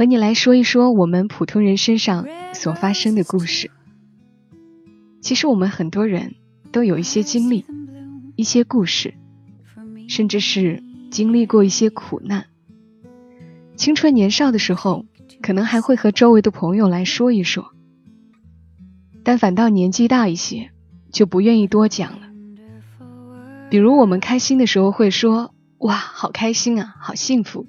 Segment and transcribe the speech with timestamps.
[0.00, 3.70] 和你来说一说我们普通人身上所发生的故事。
[5.20, 6.36] 其实我们很多人
[6.72, 7.66] 都有一些经历，
[8.34, 9.12] 一些故事，
[10.08, 12.46] 甚至是经历过一些苦难。
[13.76, 15.04] 青春年少的时候，
[15.42, 17.74] 可能还会和周围的朋友来说一说。
[19.22, 20.70] 但反倒年纪大一些，
[21.12, 22.30] 就不愿意多讲了。
[23.68, 27.66] 比如我们开心的时候会说：“哇，好开心啊，好幸福。”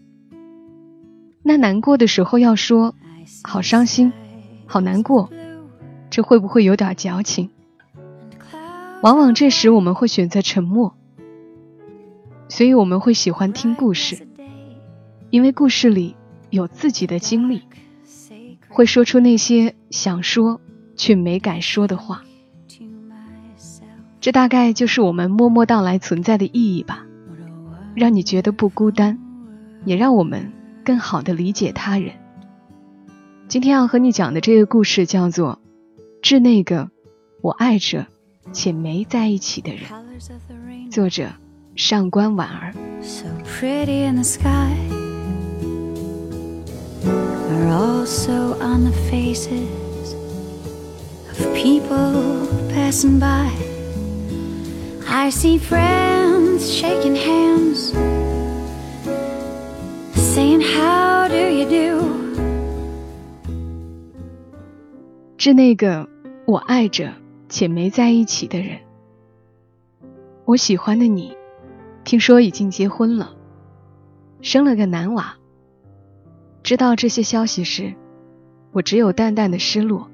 [1.44, 2.96] 那难过的时候要说
[3.44, 4.14] ：“好伤心，
[4.66, 5.30] 好难过。”
[6.10, 7.50] 这会不会有点矫情？
[9.02, 10.96] 往往这时我们会选择沉默，
[12.50, 14.28] 所以我们会喜欢听故事，
[15.30, 16.16] 因为故事里
[16.50, 17.64] 有自己的经历，
[18.70, 20.62] 会说出那些想说。
[20.98, 22.22] 却没敢说的话，
[24.20, 27.08] 这大概就是我们默默到来存在的意义吧，
[27.96, 29.18] 让你觉得不孤单，
[29.84, 30.54] 也让我们
[30.84, 32.14] 更好的理解他人。
[33.48, 35.60] 今天要和你讲的这个故事叫做
[36.22, 36.90] 《致那个
[37.42, 38.06] 我爱着
[38.54, 39.82] 且没在一起的人》，
[40.92, 41.28] 作者
[41.76, 42.74] 上官婉儿。
[43.02, 44.76] So pretty in the sky
[47.06, 50.14] are also on the faces
[51.30, 53.52] of people passing by.
[55.08, 57.01] I see friends shaking
[65.42, 66.08] 致那个
[66.46, 67.16] 我爱着
[67.50, 68.78] 且没在一起的人。
[70.46, 71.36] 我喜欢的你，
[72.04, 73.34] 听说已经结婚了，
[74.44, 75.34] 生了个男娃。
[76.62, 77.96] 知道这些消息时，
[78.72, 80.12] 我只有淡淡的失落，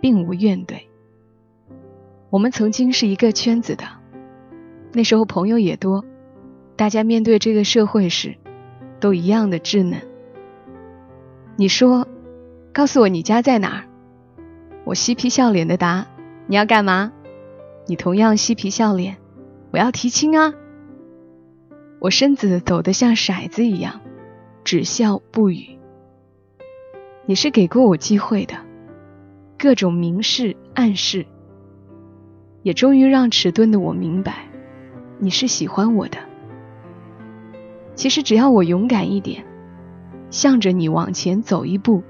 [0.00, 0.82] 并无怨怼。
[2.30, 3.86] 我们曾经是一个圈子的，
[4.92, 6.04] 那时候朋友也多，
[6.76, 8.36] 大家面对这个社会时，
[9.00, 10.00] 都一样的稚嫩。
[11.56, 12.06] 你说，
[12.72, 13.87] 告诉我你家在哪儿？
[14.88, 16.06] 我嬉皮笑脸的答
[16.48, 17.12] ：“你要干嘛？”
[17.86, 19.18] 你同样嬉皮笑脸
[19.70, 20.54] ：“我要提亲啊！”
[22.00, 24.00] 我身子抖得像骰子一样，
[24.64, 25.78] 只笑不语。
[27.26, 28.54] 你是给过我机会的，
[29.58, 31.26] 各种明示暗示，
[32.62, 34.48] 也终于让迟钝的我明白，
[35.18, 36.16] 你是喜欢我的。
[37.94, 39.44] 其实只要我勇敢一点，
[40.30, 42.02] 向着你往前走一步，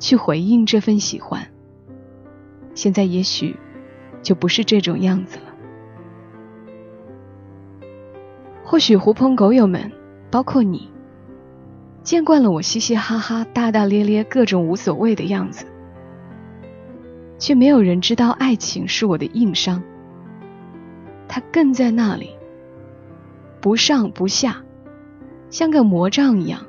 [0.00, 1.46] 去回应这份喜欢。
[2.76, 3.56] 现在也许
[4.22, 5.44] 就不是这种样子了。
[8.62, 9.90] 或许狐朋狗友们，
[10.30, 10.90] 包括你，
[12.02, 15.66] 见惯了我嘻嘻哈哈、大大咧咧、各种无所谓的样子，
[17.38, 19.82] 却没有人知道爱情是我的硬伤。
[21.26, 22.30] 它更在那里，
[23.60, 24.62] 不上不下，
[25.48, 26.60] 像个魔杖一样，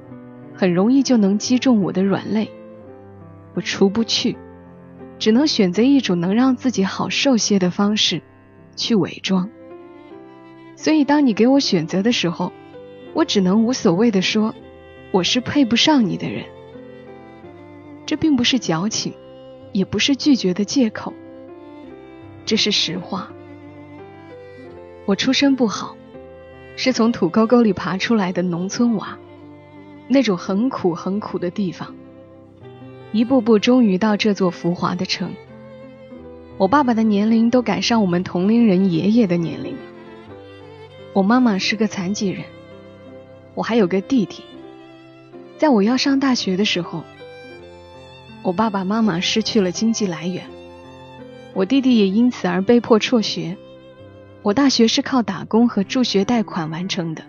[0.56, 2.50] 很容易就能击中我的软肋，
[3.56, 4.38] 我出不去。
[5.20, 8.22] 只能选择一种能让自己好受些的方式
[8.76, 9.50] 去伪装。
[10.76, 12.52] 所以，当你给我选择的时候，
[13.14, 14.54] 我只能无所谓的说
[15.12, 16.46] ：“我是配不上你的人。”
[18.06, 19.14] 这并不是矫情，
[19.74, 21.14] 也不是拒绝的借口，
[22.46, 23.32] 这是实话。
[25.06, 25.98] 我出身不好，
[26.76, 29.18] 是从土沟沟里爬出来的农村娃，
[30.08, 31.96] 那种很苦很苦的地方。
[33.18, 35.34] 一步步，终于到这座浮华的城。
[36.60, 39.76] 我爸爸的年龄都赶上我们同龄人爷爷的年龄。
[41.14, 42.44] 我妈妈是个残疾人，
[43.56, 44.44] 我还有个弟弟。
[45.58, 47.04] 在我要上大学的时候，
[48.44, 50.44] 我爸爸妈妈失去了经济来源，
[51.56, 53.58] 我弟弟也因此而被迫辍学。
[54.44, 57.24] 我大学是靠打工和助学贷款完成的。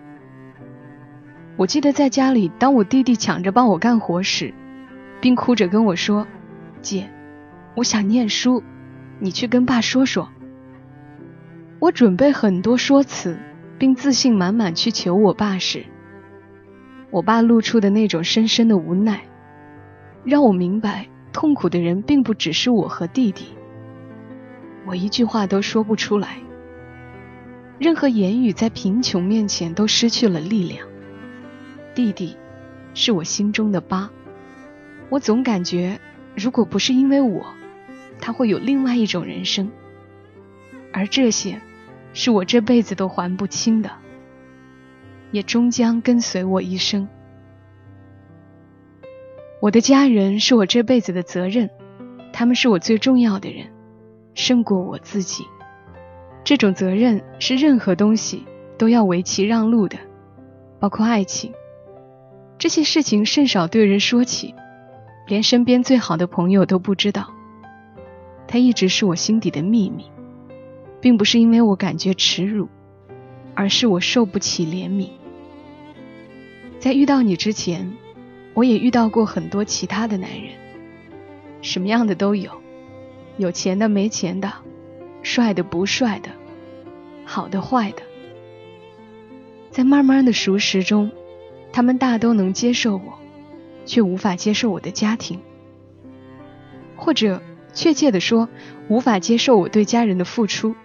[1.57, 4.53] 我记得在家里，当我弟弟抢着帮我干活时，
[5.21, 6.27] 并哭着跟我说
[6.81, 7.09] ：“姐，
[7.75, 8.63] 我想念书，
[9.19, 10.29] 你去跟爸说说。”
[11.79, 13.39] 我准备很多说辞，
[13.77, 15.85] 并自信满满去求我爸时，
[17.09, 19.21] 我爸露出的那种深深的无奈，
[20.25, 23.45] 让我明白痛苦的人并不只是我和弟弟。
[24.85, 26.37] 我一句话都说不出来，
[27.77, 30.85] 任何言语在贫穷面前都失去了力量。
[31.95, 32.35] 弟弟，
[32.93, 34.09] 是我心中的疤。
[35.09, 35.99] 我总感觉，
[36.35, 37.45] 如果不是因为我，
[38.19, 39.71] 他会有另外一种人生，
[40.93, 41.59] 而这些，
[42.13, 43.89] 是我这辈子都还不清的，
[45.31, 47.07] 也终将跟随我一生。
[49.59, 51.69] 我的家人是我这辈子的责任，
[52.31, 53.67] 他们是我最重要的人，
[54.35, 55.43] 胜过我自己。
[56.43, 58.45] 这种责任是任何东西
[58.77, 59.97] 都要为其让路的，
[60.79, 61.51] 包括爱情。
[62.57, 64.53] 这些事情甚少对人说起。
[65.29, 67.31] 连身边最好的朋友都不知道，
[68.47, 70.05] 他一直是我心底的秘密，
[70.99, 72.67] 并不是因为我感觉耻辱，
[73.53, 75.09] 而是我受不起怜悯。
[76.79, 77.93] 在遇到你之前，
[78.55, 80.53] 我也遇到过很多其他的男人，
[81.61, 82.49] 什么样的都有，
[83.37, 84.51] 有钱的、没钱的，
[85.21, 86.31] 帅的、不帅的，
[87.23, 88.01] 好的、坏的。
[89.69, 91.11] 在慢慢的熟识中，
[91.71, 93.19] 他们大都能接受我。
[93.89, 95.39] 却无法接受我的家庭，
[96.95, 97.41] 或者
[97.73, 98.47] 确切的说，
[98.87, 100.75] 无法接受我对家人的付出，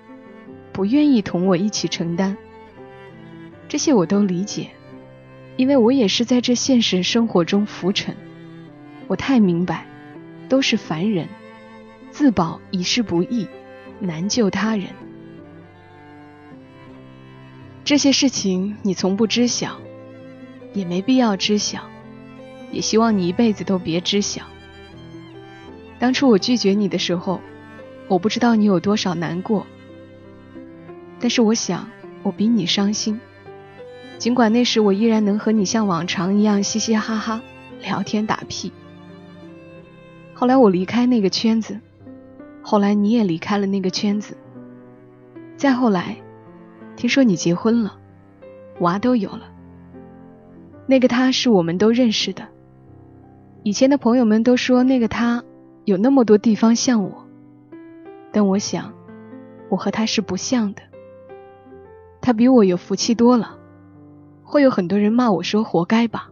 [0.73, 2.35] 不愿意同我一起承担。
[3.69, 4.71] 这些我都理解，
[5.59, 8.17] 因为我也是在这现实生活中浮沉。
[9.07, 9.87] 我太明白，
[10.49, 11.29] 都是凡人，
[12.11, 13.47] 自保已是不易，
[14.01, 14.87] 难救他人。
[17.85, 19.77] 这些事情你从不知晓，
[20.73, 21.94] 也没必要知晓。
[22.75, 24.43] 也希望你一辈子都别知晓。
[26.01, 27.41] 当初我拒绝你的时候，
[28.09, 29.65] 我不知道你有多少难过，
[31.21, 31.89] 但是我想
[32.25, 33.21] 我比你伤心。
[34.19, 37.41] 尽管那时我依然能和你像往常一样嘻嘻哈哈
[37.81, 38.73] 聊天打屁。
[40.35, 41.79] 后来我离开那个圈子，
[42.61, 44.37] 后来你也离开了那个圈子，
[45.57, 46.17] 再后来，
[46.97, 47.97] 听说你结婚了，
[48.81, 49.49] 娃都有了。
[50.87, 52.49] 那个他是我们都认识的。
[53.65, 55.43] 以前的朋友们都说那个他
[55.87, 57.27] 有那么多地方像我，
[58.31, 58.93] 但我想
[59.71, 60.83] 我和他是不像的。
[62.21, 63.59] 他比我有福气多了，
[64.43, 66.31] 会有很多人骂我说活该吧，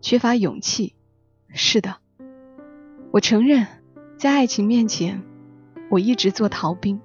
[0.00, 0.94] 缺乏勇气。
[1.48, 1.96] 是的，
[3.10, 3.66] 我承认，
[4.16, 5.22] 在爱情面前，
[5.90, 6.98] 我一直做逃兵。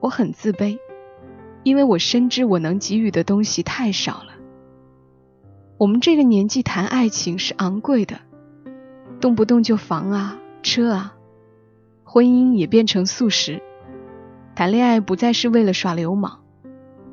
[0.00, 0.80] 我很自卑，
[1.62, 4.29] 因为我深知我能给予的东西太少了。
[5.80, 8.20] 我们这个年纪谈爱情是昂贵的，
[9.18, 11.14] 动不动就房啊、车啊，
[12.04, 13.62] 婚姻也变成素食。
[14.54, 16.40] 谈恋爱不再是为了耍流氓，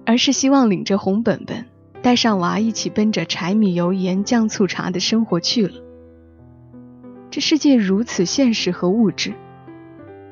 [0.05, 1.65] 而是希望领着红本本，
[2.01, 5.81] 带上娃一起奔着柴米油盐酱醋茶的生活去了。
[7.31, 9.33] 这世界如此现实和物质，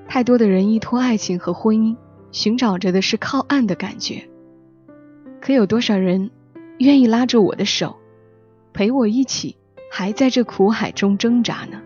[0.10, 1.96] 太多的人依托爱情和婚姻，
[2.34, 4.28] 寻找着的是靠岸的感觉。
[5.40, 6.32] 可有多少人
[6.80, 7.96] 愿意拉着我的手？
[8.76, 9.56] 陪我一起，
[9.90, 11.82] 还在这苦海中挣扎呢。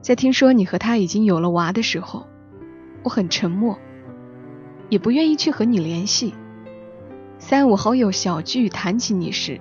[0.00, 2.28] 在听说你和他已经有了娃的时候，
[3.02, 3.76] 我很沉默，
[4.88, 6.34] 也不愿意去和你联系。
[7.40, 9.60] 三五好友小聚谈起你时，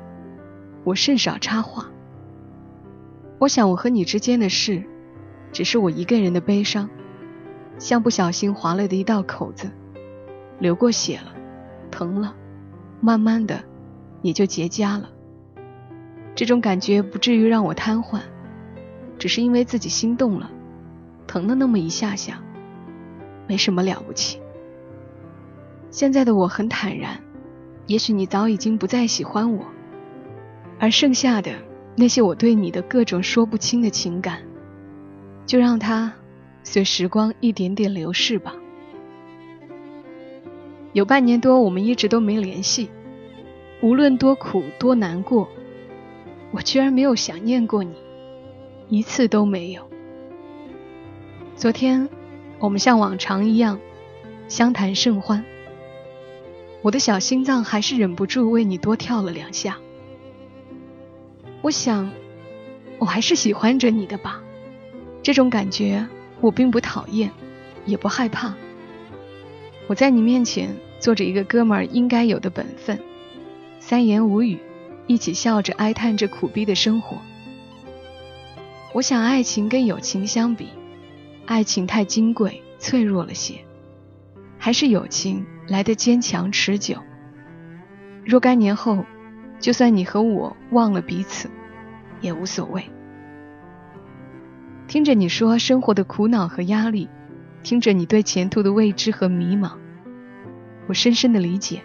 [0.84, 1.90] 我甚少插话。
[3.40, 4.84] 我想我和你之间的事，
[5.52, 6.88] 只是我一个人的悲伤，
[7.80, 9.72] 像不小心划了的一道口子，
[10.60, 11.34] 流过血了，
[11.90, 12.36] 疼了，
[13.02, 13.64] 慢慢的。
[14.22, 15.10] 也就结痂了。
[16.36, 18.22] 这种感觉不至于让我瘫痪，
[19.18, 20.50] 只是因为自己心动了，
[21.28, 22.42] 疼了那么一下下，
[23.48, 24.40] 没什么了不起。
[25.90, 27.20] 现在的我很坦然，
[27.88, 29.66] 也许你早已经不再喜欢我，
[30.80, 31.52] 而剩下的
[31.96, 34.40] 那些我对你的各种说不清的情感，
[35.46, 36.14] 就让它
[36.64, 38.54] 随时光一点点流逝吧。
[40.94, 42.90] 有半年多，我们一直都没联系。
[43.82, 45.48] 无论多苦多难过，
[46.52, 47.94] 我居然没有想念过你，
[48.90, 49.90] 一次都没有。
[51.56, 52.10] 昨天，
[52.60, 53.80] 我们像往常一样
[54.50, 55.46] 相谈甚欢，
[56.82, 59.78] 我的小心脏还是忍不住为你多跳了两下。
[61.62, 62.12] 我想，
[62.98, 64.42] 我还是喜欢着你的吧，
[65.24, 66.06] 这种感觉
[66.42, 67.32] 我并不讨厌，
[67.86, 68.54] 也不害怕。
[69.88, 73.00] 我在你面前做着一个哥们儿应该有的本分。
[73.90, 74.60] 三言五语，
[75.08, 77.18] 一起笑着哀叹着苦逼的生活。
[78.94, 80.68] 我想，爱情跟友情相比，
[81.48, 83.56] 爱情太金贵、脆弱了些，
[84.60, 87.00] 还是友情来的坚强持久。
[88.24, 89.04] 若干年后，
[89.60, 91.50] 就算你和我忘了彼此，
[92.22, 92.84] 也无所谓。
[94.88, 97.10] 听着你说生活的苦恼和压力，
[97.64, 99.72] 听着你对前途的未知和迷茫，
[100.86, 101.82] 我深深的理解，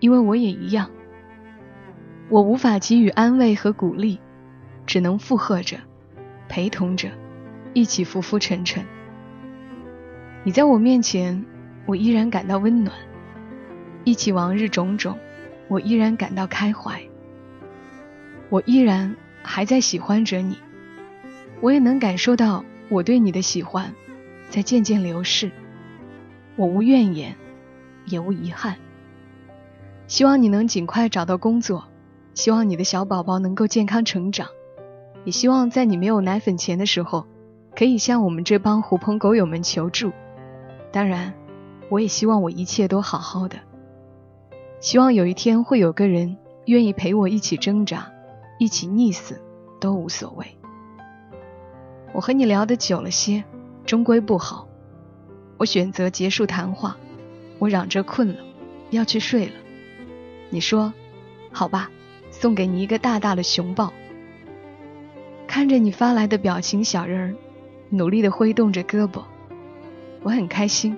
[0.00, 0.90] 因为我也一样。
[2.30, 4.18] 我无法给予安慰和鼓励，
[4.86, 5.76] 只能附和着，
[6.48, 7.10] 陪同着，
[7.74, 8.84] 一起浮浮沉沉。
[10.42, 11.44] 你在我面前，
[11.86, 12.94] 我依然感到温暖；
[14.04, 15.18] 忆起往日种种，
[15.68, 17.00] 我依然感到开怀。
[18.48, 20.58] 我依然还在喜欢着你，
[21.60, 23.92] 我也能感受到我对你的喜欢
[24.48, 25.50] 在渐渐流逝。
[26.56, 27.34] 我无怨言，
[28.06, 28.76] 也无遗憾。
[30.06, 31.88] 希望你能尽快找到工作，
[32.34, 34.48] 希望你的小宝宝能够健康成长，
[35.24, 37.26] 也希望在你没有奶粉钱的时候，
[37.76, 40.12] 可以向我们这帮狐朋狗友们求助。
[40.92, 41.32] 当然，
[41.88, 43.56] 我也希望我一切都好好的。
[44.80, 46.36] 希望有一天会有个人
[46.66, 48.10] 愿意陪我一起挣扎，
[48.58, 49.40] 一起溺死，
[49.80, 50.46] 都无所谓。
[52.12, 53.44] 我和你聊得久了些，
[53.86, 54.68] 终归不好。
[55.56, 56.96] 我选择结束谈话，
[57.60, 58.40] 我嚷着困了，
[58.90, 59.52] 要去睡了。
[60.50, 60.92] 你说，
[61.50, 61.90] 好吧，
[62.44, 63.90] 送给你一个大大的熊抱。
[65.46, 67.34] 看着你发来的表情小人儿，
[67.88, 69.22] 努力的挥动着胳膊，
[70.22, 70.94] 我很开心。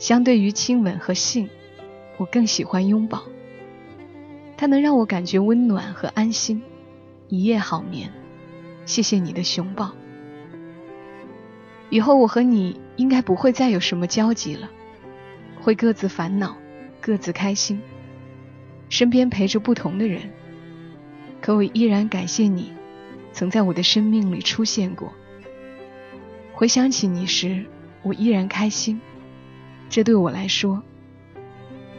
[0.00, 1.48] 相对于亲吻和性，
[2.16, 3.22] 我更喜欢拥抱。
[4.56, 6.60] 它能让我感觉温暖和安心，
[7.28, 8.12] 一夜好眠。
[8.86, 9.92] 谢谢你的熊抱。
[11.90, 14.68] 以后我和你应该不会再有什么交集了，
[15.60, 16.56] 会各自烦恼，
[17.00, 17.80] 各自开心，
[18.88, 20.28] 身边陪着不同的人。
[21.40, 22.72] 可我依然感谢你，
[23.32, 25.12] 曾在我的生命里出现过。
[26.52, 27.64] 回想起你时，
[28.02, 29.00] 我依然开心，
[29.88, 30.82] 这对我来说，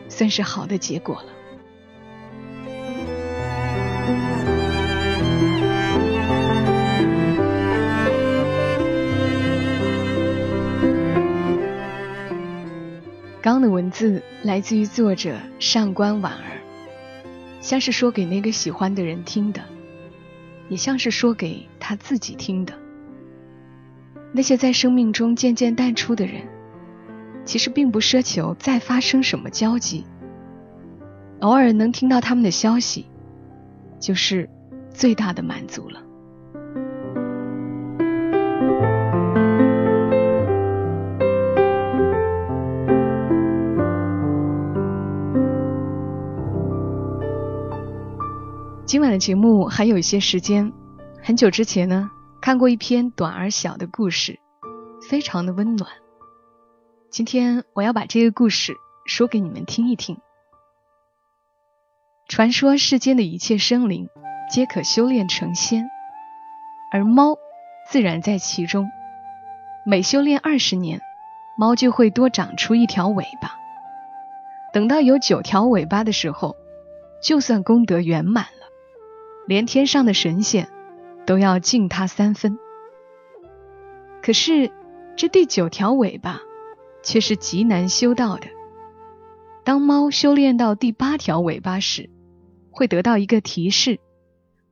[0.08, 1.26] 算是好的结果了。
[13.42, 16.61] 刚的文字来自于作者上官婉儿，
[17.62, 19.62] 像是说给那个喜欢的人听的，
[20.68, 22.74] 也像是说给他自己听的。
[24.34, 26.42] 那些在生命中渐渐淡出的人，
[27.46, 30.06] 其实并不奢求再发生什么交集，
[31.42, 33.06] 偶尔能听到他们的消息，
[34.00, 34.50] 就是
[34.90, 36.02] 最大的满足了。
[48.92, 50.74] 今晚的节目还有一些时间。
[51.24, 54.38] 很久之前呢，看过一篇短而小的故事，
[55.08, 55.90] 非常的温暖。
[57.10, 60.18] 今天我要把这个故事说给你们听一听。
[62.28, 64.10] 传说世间的一切生灵
[64.52, 65.90] 皆可修炼成仙，
[66.92, 67.38] 而猫
[67.90, 68.90] 自然在其中。
[69.86, 71.00] 每修炼二十年，
[71.58, 73.56] 猫就会多长出一条尾巴。
[74.74, 76.58] 等到有九条尾巴的时候，
[77.24, 78.61] 就算功德圆满了。
[79.48, 80.68] 连天上的神仙
[81.26, 82.58] 都要敬他三分。
[84.22, 84.72] 可是
[85.16, 86.40] 这第九条尾巴
[87.04, 88.48] 却是极难修到的。
[89.64, 92.10] 当猫修炼到第八条尾巴时，
[92.72, 94.00] 会得到一个提示，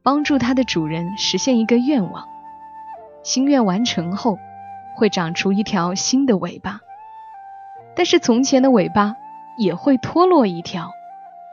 [0.01, 2.25] 帮助它的主人实现一个愿望。
[3.23, 4.37] 心愿完成后，
[4.95, 6.79] 会长出一条新的尾巴，
[7.95, 9.15] 但是从前的尾巴
[9.57, 10.91] 也会脱落一条，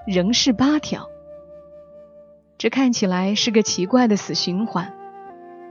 [0.07, 1.07] 仍是八条。
[2.59, 4.95] 这看起来是个奇怪的死循环，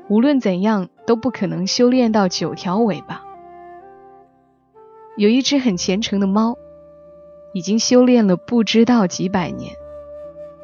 [0.07, 3.23] 无论怎样都不可能修炼到九条尾巴。
[5.17, 6.57] 有一只很虔诚的猫，
[7.53, 9.75] 已经修炼了不知道几百年，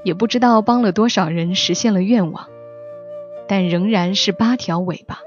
[0.04, 2.48] 也不知道帮了多少人实现了愿望，
[3.48, 5.22] 但仍然是八条尾巴。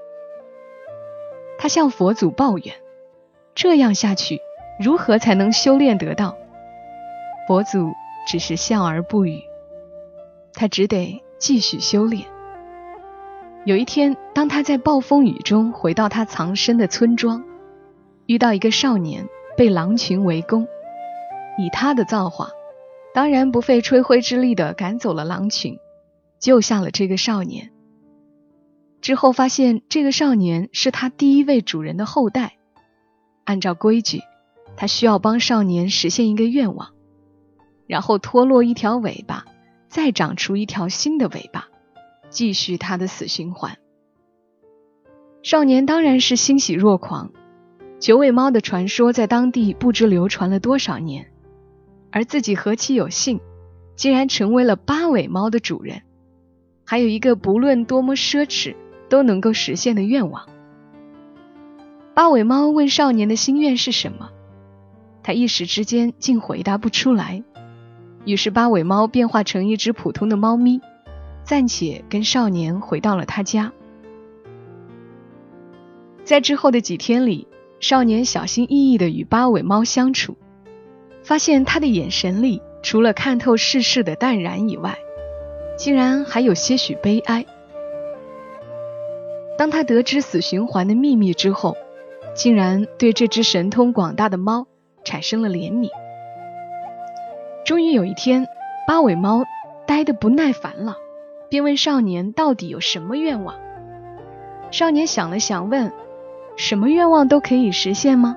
[1.59, 2.75] 他向佛祖抱怨：
[3.57, 4.41] 这样下去，
[4.79, 6.37] 如何才能修炼得到？
[7.49, 7.93] 佛祖
[8.29, 9.43] 只是笑而不语。
[10.55, 12.27] 他只得继续修炼。
[13.65, 17.45] 有一天，当他在暴风雨中回到他藏身的村庄，
[18.27, 20.67] 遇到一个少年被狼群围攻，
[21.59, 22.51] 以他的造化，
[23.15, 25.79] 当然不费吹灰之力的赶走了狼群，
[26.39, 27.71] 救下了这个少年。
[29.01, 32.57] 之后发现这个少年是他第一位主人的后代，
[33.45, 34.21] 按照规矩，
[34.77, 36.91] 他需要帮少年实现一个愿望，
[37.87, 39.47] 然后脱落一条尾巴。
[39.95, 41.69] 再长出一条新的尾巴，
[42.29, 43.79] 继续他的死循环。
[45.45, 47.31] 少年当然是欣喜若狂。
[48.01, 51.31] 九尾猫的传说在当地不知流传了多少年，
[52.11, 53.41] 而自己何其有幸，
[53.95, 56.03] 竟然成为了八尾猫的主人，
[56.85, 58.75] 还有一个不论多么奢侈
[59.09, 60.49] 都能够实现的愿望。
[62.15, 64.31] 八尾猫问少年的心愿是什么，
[65.23, 67.45] 他一时之间竟回答不出来。
[68.25, 70.81] 于是，八尾猫变化成一只普通的猫咪，
[71.45, 73.73] 暂且跟少年回到了他家。
[76.25, 77.47] 在之后的几天里，
[77.81, 80.39] 少年小心翼翼地与八尾猫相处，
[81.23, 84.97] 发现他的眼神里除了看透世事的淡然以外，
[85.77, 87.45] 竟然还有些许悲哀。
[89.59, 91.77] 当他得知死循环的秘密之后，
[92.35, 94.67] 竟然对这只神通广大的猫
[95.05, 95.91] 产生了怜悯。
[97.65, 98.47] 终于有一天，
[98.87, 99.45] 八尾猫
[99.87, 100.97] 呆得不耐烦了，
[101.49, 103.55] 便问少年到底有什么愿望。
[104.71, 105.91] 少年想了想，问
[106.57, 108.37] ：“什么愿望都可以实现吗？”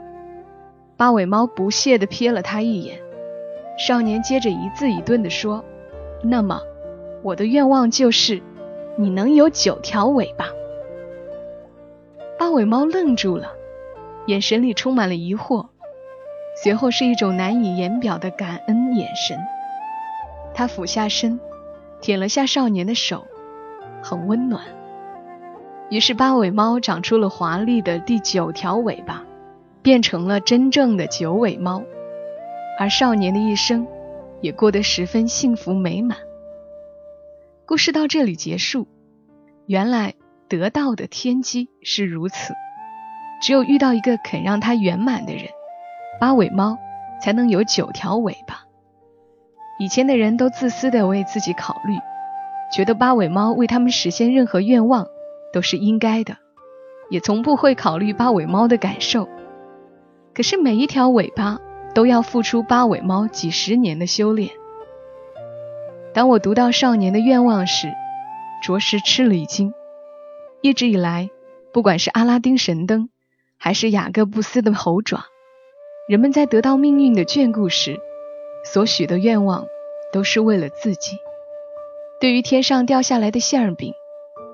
[0.96, 3.00] 八尾猫不屑地瞥了他一眼。
[3.78, 5.64] 少年接着一字一顿地说
[6.24, 6.62] ：“那么，
[7.22, 8.42] 我的愿望就是，
[8.98, 10.48] 你能有九条尾巴。”
[12.40, 13.52] 八尾猫愣住了，
[14.28, 15.68] 眼神里充满了疑惑，
[16.64, 19.40] 随后是一种难以言表的感恩眼神。
[20.54, 21.40] 他俯下身，
[22.02, 23.28] 舔了下少年的手，
[24.02, 24.64] 很温暖。
[25.90, 29.24] 于是八尾猫长出了华丽的第九条尾巴，
[29.82, 31.84] 变成了真正的九尾猫。
[32.80, 33.88] 而少年的一生
[34.42, 36.18] 也过得十分幸福美满。
[37.66, 38.88] 故事到这里结束。
[39.66, 40.14] 原来
[40.48, 42.54] 得到的天机是如此，
[43.42, 45.50] 只有遇到一个肯让它圆满的人，
[46.20, 46.78] 八尾猫
[47.22, 48.66] 才能有九条尾巴。
[49.80, 51.98] 以前的人都自私的为自己考虑，
[52.74, 55.08] 觉得八尾猫为他们实现任何愿望
[55.54, 56.38] 都是应该的，
[57.10, 59.28] 也从不会考虑八尾猫的感受。
[60.34, 61.60] 可是每一条尾巴。
[61.94, 64.52] 都要付出八尾猫几十年的修炼。
[66.14, 67.92] 当我读到少年的愿望时，
[68.62, 69.74] 着实吃了一惊。
[70.62, 71.32] 一直以来，
[71.74, 73.10] 不管是阿拉丁神灯，
[73.58, 75.24] 还是雅各布斯的猴爪，
[76.08, 78.00] 人们在得到命运的眷顾时，
[78.64, 79.68] 所许的愿望
[80.12, 81.18] 都是为了自己。
[82.20, 83.94] 对于天上掉下来的馅饼，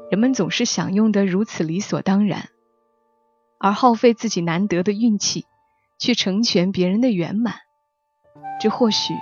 [0.09, 2.49] 人们总是享用得如此理所当然，
[3.59, 5.45] 而耗费自己难得的运气。
[5.99, 7.53] 去成全别人的圆满，
[8.59, 9.13] 这或许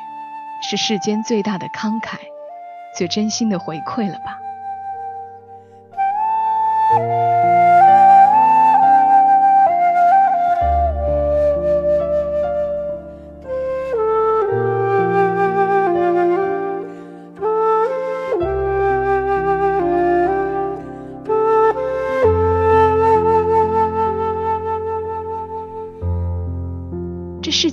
[0.67, 2.17] 是世间最大的慷慨，
[2.98, 4.39] 最真心的回馈了吧。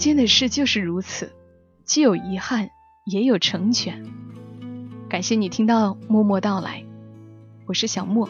[0.08, 1.34] 间的事就是如此，
[1.84, 2.70] 既有遗憾，
[3.04, 4.06] 也有成全。
[5.06, 6.82] 感谢你听到默默到来，
[7.66, 8.26] 我是小莫。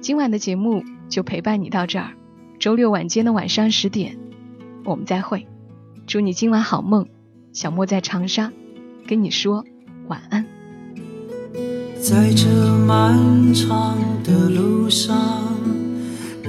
[0.00, 2.14] 今晚的节目就陪伴你到这儿，
[2.58, 4.16] 周六晚间的晚上十点，
[4.86, 5.46] 我们再会。
[6.06, 7.06] 祝你今晚好梦，
[7.52, 8.50] 小莫在长沙
[9.06, 9.66] 跟你说
[10.06, 10.46] 晚安。
[12.00, 12.48] 在这
[12.86, 15.54] 漫长的路上，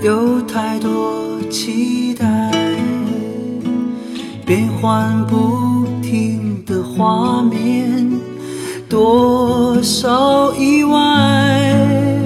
[0.02, 2.59] 有太多期待。
[4.50, 8.20] 变幻不停的画面，
[8.90, 12.20] 多少意外，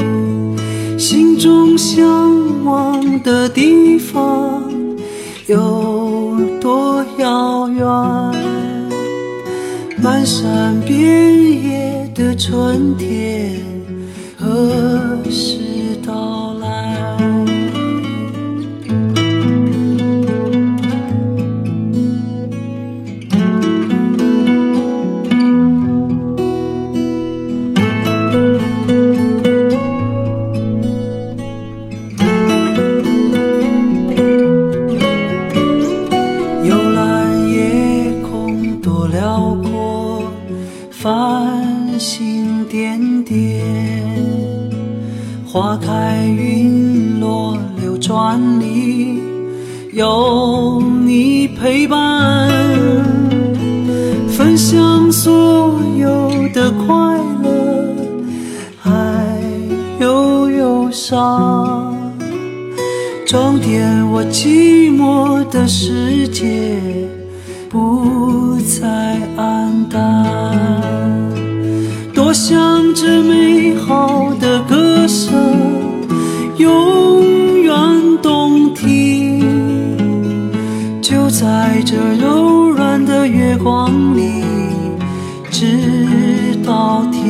[0.97, 4.63] 心中向往的地方
[5.47, 7.85] 有多遥远？
[10.01, 13.59] 漫山遍野的春天
[14.37, 14.47] 何
[15.29, 15.62] 时
[45.53, 49.19] 花开云落，流转里
[49.93, 52.49] 有你陪伴，
[54.29, 57.95] 分享所有的快乐，
[58.81, 58.89] 还
[59.99, 61.95] 有忧伤，
[63.27, 66.81] 装点我寂寞的世界，
[67.69, 70.01] 不再黯淡。
[72.11, 72.57] 多想
[72.95, 74.92] 这美好的歌
[76.57, 77.73] 永远
[78.21, 79.41] 动听，
[81.01, 84.43] 就在这柔软的月光里，
[85.49, 87.22] 直到天